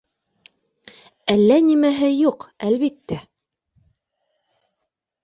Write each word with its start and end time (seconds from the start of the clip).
Әллә 1.33 1.57
нимәһе 1.67 2.09
юҡ, 2.13 2.47
әлбиттә 2.69 3.19